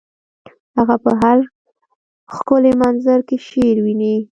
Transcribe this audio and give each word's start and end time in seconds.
هغه 0.77 0.95
په 1.03 1.11
هر 1.21 1.37
ښکلي 2.35 2.73
منظر 2.81 3.19
کې 3.27 3.37
شعر 3.47 3.77
ویني 3.85 4.15